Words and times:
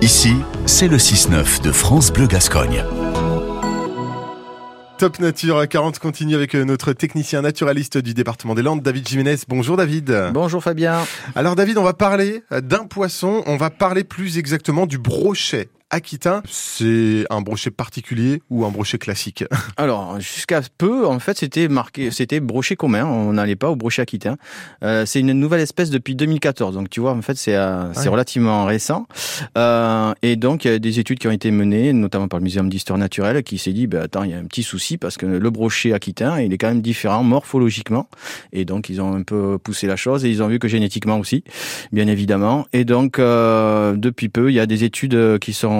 Ici, 0.00 0.36
c'est 0.64 0.86
le 0.86 0.96
6-9 0.96 1.60
de 1.60 1.72
France 1.72 2.12
Bleu 2.12 2.28
Gascogne. 2.28 2.84
Top 4.96 5.18
Nature 5.18 5.66
40 5.68 5.98
continue 5.98 6.36
avec 6.36 6.54
euh, 6.54 6.64
notre 6.64 6.92
technicien 6.92 7.42
naturaliste 7.42 7.98
du 7.98 8.14
département 8.14 8.54
des 8.54 8.62
Landes, 8.62 8.80
David 8.80 9.08
Jiménez. 9.08 9.36
Bonjour 9.48 9.76
David. 9.76 10.30
Bonjour 10.32 10.62
Fabien. 10.62 11.04
Alors 11.34 11.56
David, 11.56 11.78
on 11.78 11.82
va 11.82 11.94
parler 11.94 12.44
euh, 12.52 12.60
d'un 12.60 12.84
poisson, 12.84 13.42
on 13.46 13.56
va 13.56 13.70
parler 13.70 14.04
plus 14.04 14.38
exactement 14.38 14.86
du 14.86 14.98
brochet 14.98 15.68
aquitain, 15.90 16.42
c'est 16.48 17.24
un 17.30 17.40
brochet 17.40 17.70
particulier 17.70 18.42
ou 18.50 18.64
un 18.64 18.70
brochet 18.70 18.98
classique? 18.98 19.44
Alors, 19.76 20.20
jusqu'à 20.20 20.60
peu, 20.76 21.06
en 21.06 21.18
fait, 21.18 21.38
c'était 21.38 21.68
marqué, 21.68 22.10
c'était 22.10 22.40
brochet 22.40 22.76
commun. 22.76 23.06
On 23.06 23.32
n'allait 23.32 23.56
pas 23.56 23.70
au 23.70 23.76
brochet 23.76 24.02
aquitain. 24.02 24.36
Euh, 24.82 25.06
c'est 25.06 25.20
une 25.20 25.32
nouvelle 25.32 25.60
espèce 25.60 25.90
depuis 25.90 26.14
2014. 26.14 26.74
Donc, 26.74 26.90
tu 26.90 27.00
vois, 27.00 27.12
en 27.12 27.22
fait, 27.22 27.36
c'est 27.36 27.56
euh, 27.56 27.92
c'est 27.94 28.08
relativement 28.08 28.64
récent. 28.64 29.06
Euh, 29.56 30.12
et 30.22 30.36
donc, 30.36 30.64
il 30.64 30.70
y 30.70 30.74
a 30.74 30.78
des 30.78 30.98
études 30.98 31.18
qui 31.18 31.28
ont 31.28 31.32
été 31.32 31.50
menées, 31.50 31.92
notamment 31.92 32.28
par 32.28 32.38
le 32.38 32.44
Muséum 32.44 32.68
d'histoire 32.68 32.98
naturelle, 32.98 33.42
qui 33.42 33.58
s'est 33.58 33.72
dit, 33.72 33.86
bah, 33.86 34.02
attends, 34.02 34.24
il 34.24 34.30
y 34.30 34.34
a 34.34 34.38
un 34.38 34.44
petit 34.44 34.62
souci 34.62 34.98
parce 34.98 35.16
que 35.16 35.26
le 35.26 35.50
brochet 35.50 35.92
aquitain, 35.92 36.40
il 36.40 36.52
est 36.52 36.58
quand 36.58 36.68
même 36.68 36.82
différent 36.82 37.22
morphologiquement. 37.22 38.08
Et 38.52 38.64
donc, 38.64 38.90
ils 38.90 39.00
ont 39.00 39.14
un 39.14 39.22
peu 39.22 39.58
poussé 39.58 39.86
la 39.86 39.96
chose 39.96 40.24
et 40.24 40.30
ils 40.30 40.42
ont 40.42 40.48
vu 40.48 40.58
que 40.58 40.68
génétiquement 40.68 41.18
aussi, 41.18 41.44
bien 41.92 42.06
évidemment. 42.08 42.66
Et 42.72 42.84
donc, 42.84 43.18
euh, 43.18 43.96
depuis 43.96 44.28
peu, 44.28 44.50
il 44.50 44.54
y 44.54 44.60
a 44.60 44.66
des 44.66 44.84
études 44.84 45.38
qui 45.38 45.52
sont 45.52 45.77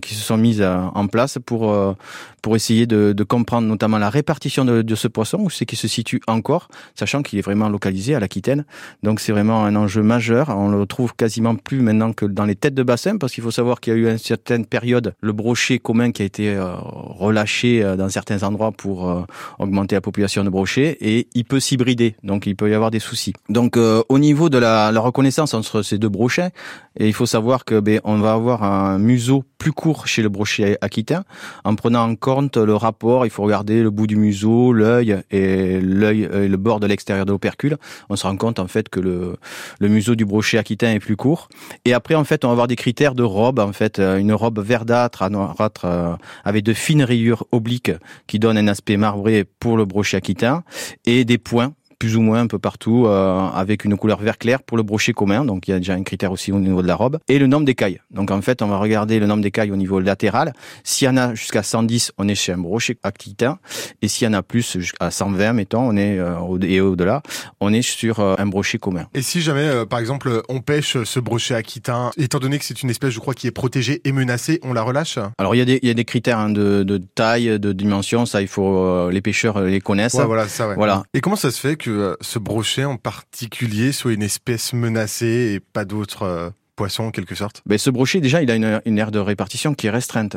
qui 0.00 0.14
se 0.14 0.22
sont 0.22 0.36
mises 0.36 0.62
en 0.62 1.06
place 1.06 1.38
pour 1.44 1.72
euh, 1.72 1.94
pour 2.42 2.56
essayer 2.56 2.86
de, 2.86 3.24
comprendre 3.24 3.66
notamment 3.66 3.98
la 3.98 4.10
répartition 4.10 4.64
de, 4.64 4.94
ce 4.94 5.08
poisson, 5.08 5.38
où 5.40 5.50
c'est 5.50 5.66
qu'il 5.66 5.76
se 5.76 5.88
situe 5.88 6.20
encore, 6.26 6.68
sachant 6.94 7.22
qu'il 7.22 7.38
est 7.38 7.42
vraiment 7.42 7.68
localisé 7.68 8.14
à 8.14 8.20
l'Aquitaine. 8.20 8.64
Donc 9.02 9.20
c'est 9.20 9.32
vraiment 9.32 9.64
un 9.64 9.76
enjeu 9.76 10.02
majeur. 10.02 10.48
On 10.50 10.68
le 10.68 10.86
trouve 10.86 11.14
quasiment 11.14 11.56
plus 11.56 11.80
maintenant 11.80 12.12
que 12.12 12.24
dans 12.24 12.44
les 12.44 12.54
têtes 12.54 12.74
de 12.74 12.82
bassin, 12.82 13.18
parce 13.18 13.32
qu'il 13.32 13.44
faut 13.44 13.50
savoir 13.50 13.80
qu'il 13.80 13.92
y 13.92 13.96
a 13.96 13.98
eu 13.98 14.10
une 14.10 14.18
certaine 14.18 14.64
période 14.66 15.14
le 15.20 15.32
brochet 15.32 15.78
commun 15.78 16.12
qui 16.12 16.22
a 16.22 16.24
été 16.24 16.54
euh, 16.54 16.74
relâché 16.76 17.82
euh, 17.82 17.96
dans 17.96 18.08
certains 18.08 18.42
endroits 18.42 18.72
pour 18.72 19.26
augmenter 19.58 19.96
la 19.96 20.00
population 20.00 20.44
de 20.44 20.48
brochets, 20.48 20.96
et 21.00 21.26
il 21.34 21.44
peut 21.44 21.60
s'hybrider, 21.60 22.14
donc 22.22 22.46
il 22.46 22.56
peut 22.56 22.70
y 22.70 22.74
avoir 22.74 22.90
des 22.90 23.00
soucis. 23.00 23.34
Donc 23.48 23.76
au 23.76 24.18
niveau 24.18 24.48
de 24.48 24.58
la 24.58 24.90
reconnaissance 25.00 25.54
entre 25.54 25.82
ces 25.82 25.98
deux 25.98 26.08
brochets, 26.08 26.52
et 26.98 27.06
il 27.06 27.12
faut 27.14 27.26
savoir 27.26 27.64
que 27.64 27.80
ben, 27.80 28.00
on 28.04 28.18
va 28.18 28.32
avoir 28.32 28.62
un 28.64 28.98
museau 28.98 29.44
plus 29.56 29.72
court 29.72 30.06
chez 30.06 30.22
le 30.22 30.28
brochet 30.28 30.78
aquitain, 30.80 31.24
en 31.64 31.74
prenant 31.74 32.08
en 32.08 32.14
compte 32.14 32.56
le 32.56 32.74
rapport, 32.74 33.26
il 33.26 33.30
faut 33.30 33.42
regarder 33.42 33.82
le 33.82 33.90
bout 33.90 34.06
du 34.06 34.16
museau, 34.16 34.72
l'œil 34.72 35.20
et 35.30 35.80
l'œil 35.80 36.28
et 36.32 36.48
le 36.48 36.56
bord 36.56 36.80
de 36.80 36.86
l'extérieur 36.86 37.26
de 37.26 37.32
l'opercule. 37.32 37.76
On 38.08 38.16
se 38.16 38.26
rend 38.26 38.36
compte 38.36 38.58
en 38.58 38.68
fait 38.68 38.88
que 38.88 39.00
le, 39.00 39.36
le 39.80 39.88
museau 39.88 40.14
du 40.14 40.24
brochet 40.24 40.58
aquitain 40.58 40.92
est 40.92 41.00
plus 41.00 41.16
court. 41.16 41.48
Et 41.84 41.92
après 41.92 42.14
en 42.14 42.24
fait 42.24 42.44
on 42.44 42.48
va 42.48 42.52
avoir 42.52 42.68
des 42.68 42.76
critères 42.76 43.14
de 43.14 43.22
robe, 43.22 43.58
en 43.58 43.72
fait 43.72 43.98
une 43.98 44.32
robe 44.32 44.60
verdâtre 44.60 45.22
à 45.22 45.30
noirâtre 45.30 45.84
euh, 45.84 46.14
avec 46.44 46.64
de 46.64 46.72
fines 46.72 47.02
rayures 47.02 47.44
obliques 47.52 47.92
qui 48.26 48.38
donnent 48.38 48.58
un 48.58 48.68
aspect 48.68 48.96
marbré 48.96 49.44
pour 49.44 49.76
le 49.76 49.84
brochet 49.84 50.16
aquitain 50.16 50.62
et 51.04 51.24
des 51.24 51.38
points 51.38 51.72
plus 51.98 52.16
ou 52.16 52.20
moins 52.20 52.40
un 52.40 52.46
peu 52.46 52.58
partout, 52.58 53.06
euh, 53.06 53.48
avec 53.48 53.84
une 53.84 53.96
couleur 53.96 54.20
vert 54.20 54.38
clair 54.38 54.62
pour 54.62 54.76
le 54.76 54.82
brochet 54.82 55.12
commun. 55.12 55.44
Donc 55.44 55.68
il 55.68 55.72
y 55.72 55.74
a 55.74 55.78
déjà 55.78 55.94
un 55.94 56.02
critère 56.02 56.32
aussi 56.32 56.52
au 56.52 56.60
niveau 56.60 56.82
de 56.82 56.86
la 56.86 56.94
robe. 56.94 57.18
Et 57.28 57.38
le 57.38 57.46
nombre 57.46 57.64
d'écailles. 57.64 58.00
Donc 58.10 58.30
en 58.30 58.40
fait, 58.40 58.62
on 58.62 58.68
va 58.68 58.78
regarder 58.78 59.18
le 59.18 59.26
nombre 59.26 59.42
d'écailles 59.42 59.72
au 59.72 59.76
niveau 59.76 60.00
latéral. 60.00 60.52
S'il 60.84 61.06
y 61.06 61.08
en 61.08 61.16
a 61.16 61.34
jusqu'à 61.34 61.62
110, 61.62 62.12
on 62.18 62.28
est 62.28 62.34
chez 62.34 62.52
un 62.52 62.58
brochet 62.58 62.98
aquitain. 63.02 63.58
Et 64.02 64.08
s'il 64.08 64.26
y 64.26 64.30
en 64.30 64.34
a 64.34 64.42
plus, 64.42 64.78
jusqu'à 64.78 65.10
120, 65.10 65.52
mettons, 65.54 65.80
on 65.80 65.96
est 65.96 66.18
euh, 66.18 66.36
et 66.62 66.80
au-delà, 66.80 67.22
on 67.60 67.72
est 67.72 67.82
sur 67.82 68.20
euh, 68.20 68.34
un 68.38 68.46
brochet 68.46 68.78
commun. 68.78 69.06
Et 69.14 69.22
si 69.22 69.40
jamais, 69.40 69.84
par 69.86 69.98
exemple, 69.98 70.42
on 70.48 70.60
pêche 70.60 71.02
ce 71.02 71.20
brochet 71.20 71.54
aquitain, 71.54 72.10
étant 72.16 72.38
donné 72.38 72.58
que 72.58 72.64
c'est 72.64 72.82
une 72.82 72.90
espèce, 72.90 73.10
je 73.10 73.18
crois, 73.18 73.34
qui 73.34 73.46
est 73.46 73.52
protégée 73.52 74.00
et 74.04 74.12
menacée, 74.12 74.60
on 74.62 74.72
la 74.72 74.82
relâche? 74.82 75.18
Alors 75.38 75.54
il 75.54 75.58
y 75.58 75.62
a 75.62 75.64
des, 75.64 75.80
il 75.82 75.88
y 75.88 75.90
a 75.90 75.94
des 75.94 76.04
critères 76.04 76.38
hein, 76.38 76.50
de, 76.50 76.84
de, 76.84 76.98
taille, 76.98 77.58
de 77.58 77.72
dimension. 77.72 78.26
Ça, 78.26 78.40
il 78.40 78.48
faut 78.48 79.10
les 79.10 79.20
pêcheurs 79.20 79.60
les 79.60 79.80
connaissent. 79.80 80.14
Ouais, 80.14 80.24
voilà, 80.24 80.48
ça. 80.48 80.68
Ouais. 80.68 80.74
Voilà. 80.76 81.02
Et 81.14 81.20
comment 81.20 81.36
ça 81.36 81.50
se 81.50 81.60
fait 81.60 81.76
que 81.76 81.87
euh, 81.90 82.16
ce 82.20 82.38
brochet 82.38 82.84
en 82.84 82.96
particulier 82.96 83.92
soit 83.92 84.12
une 84.12 84.22
espèce 84.22 84.72
menacée 84.72 85.54
et 85.54 85.60
pas 85.60 85.84
d'autres 85.84 86.22
euh, 86.22 86.50
poissons 86.78 87.04
en 87.04 87.10
quelque 87.10 87.34
sorte? 87.34 87.62
Ben, 87.66 87.76
Ce 87.76 87.90
brochet, 87.90 88.20
déjà, 88.20 88.40
il 88.40 88.50
a 88.50 88.54
une, 88.54 88.80
une 88.86 88.98
aire 88.98 89.10
de 89.10 89.18
répartition 89.18 89.74
qui 89.74 89.88
est 89.88 89.90
restreinte. 89.90 90.36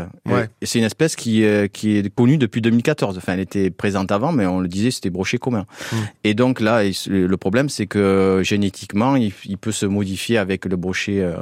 Et, 0.62 0.66
c'est 0.66 0.79
une 0.79 0.85
espèce 0.85 1.16
qui, 1.16 1.44
euh, 1.45 1.67
qui 1.67 1.97
est 1.97 2.13
connue 2.13 2.38
depuis 2.38 2.62
2014. 2.62 3.17
Enfin, 3.17 3.34
elle 3.34 3.39
était 3.39 3.69
présente 3.69 4.12
avant, 4.12 4.31
mais 4.31 4.45
on 4.47 4.59
le 4.59 4.67
disait, 4.67 4.91
c'était 4.91 5.12
brochet 5.12 5.38
commun. 5.38 5.66
Hmm. 5.91 5.97
Et 6.23 6.34
donc 6.34 6.59
là, 6.59 6.81
le 6.84 7.38
problème, 7.38 7.69
c'est 7.69 7.85
que 7.85 8.41
génétiquement, 8.44 9.16
il, 9.16 9.31
peut 9.57 9.72
se 9.72 9.85
modifier 9.85 10.38
avec 10.38 10.66
le 10.66 10.75
brochet... 10.75 11.22
Euh, 11.22 11.35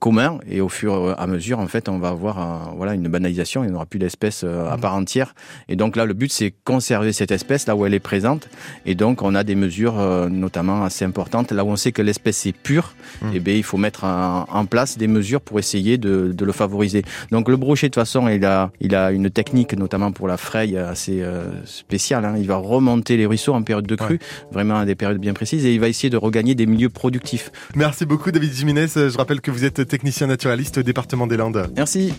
commun. 0.00 0.38
Et 0.48 0.60
au 0.60 0.68
fur 0.68 1.10
et 1.10 1.14
à 1.20 1.26
mesure 1.26 1.60
en 1.60 1.68
fait 1.68 1.88
on 1.88 1.98
va 1.98 2.08
avoir 2.08 2.74
voilà 2.76 2.94
une 2.94 3.08
banalisation. 3.08 3.62
Il 3.64 3.70
n'y 3.70 3.76
aura 3.76 3.86
plus 3.86 3.98
d'espèces 3.98 4.42
euh, 4.44 4.68
à 4.68 4.76
mmh. 4.76 4.80
part 4.80 4.94
entière. 4.94 5.34
Et 5.68 5.76
donc 5.76 5.96
là 5.96 6.04
le 6.04 6.14
but 6.14 6.32
c'est 6.32 6.52
conserver 6.64 7.12
cette 7.12 7.30
espèce 7.30 7.66
là 7.66 7.76
où 7.76 7.86
elle 7.86 7.94
est 7.94 8.00
présente. 8.00 8.48
Et 8.84 8.94
donc 8.94 9.22
on 9.22 9.34
a 9.34 9.44
des 9.44 9.54
mesures 9.54 9.98
euh, 9.98 10.28
notamment 10.28 10.82
assez 10.82 11.04
importantes. 11.04 11.52
Là 11.52 11.64
où 11.64 11.68
on 11.68 11.76
sait 11.76 11.92
que 11.92 12.02
l'espèce 12.02 12.46
est 12.46 12.52
pure 12.52 12.94
mmh. 13.22 13.26
et 13.26 13.30
eh 13.36 13.40
bien 13.40 13.54
il 13.54 13.62
faut 13.62 13.76
mettre 13.76 14.04
en, 14.04 14.66
place 14.70 14.98
des 14.98 15.08
mesures 15.08 15.40
pour 15.40 15.58
essayer 15.58 15.98
de, 15.98 16.32
de, 16.32 16.44
le 16.44 16.52
favoriser. 16.52 17.02
Donc 17.30 17.48
le 17.48 17.56
brochet 17.56 17.88
de 17.88 17.92
toute 17.92 18.00
façon 18.00 18.28
il 18.28 18.44
a 18.44 18.70
il 18.80 18.94
a 18.94 19.10
une 19.10 19.30
technique 19.30 19.76
notamment 19.76 20.12
pour 20.12 20.28
la 20.28 20.36
fraye 20.36 20.76
assez 20.76 21.24
spéciale 21.64 22.24
hein. 22.24 22.34
il 22.38 22.46
va 22.46 22.56
remonter 22.56 23.16
les 23.16 23.26
ruisseaux 23.26 23.54
en 23.54 23.62
période 23.62 23.86
de 23.86 23.96
crue 23.96 24.20
vraiment 24.52 24.76
à 24.76 24.84
des 24.84 24.94
périodes 24.94 25.18
bien 25.18 25.32
précises. 25.32 25.64
Et 25.64 25.74
il 25.74 25.80
va 25.80 25.88
essayer 25.88 26.10
de 26.10 26.16
regagner 26.16 26.54
des 26.54 26.66
milieux 26.66 26.88
productifs. 26.88 27.50
Merci 27.74 28.06
beaucoup 28.06 28.30
David 28.30 28.52
Jiménez. 28.52 28.86
Je 28.94 29.16
rappelle 29.16 29.40
que 29.40 29.50
vous 29.50 29.59
vous 29.60 29.66
êtes 29.66 29.86
technicien 29.86 30.26
naturaliste 30.26 30.78
au 30.78 30.82
département 30.82 31.26
des 31.26 31.36
Landes. 31.36 31.70
Merci. 31.76 32.08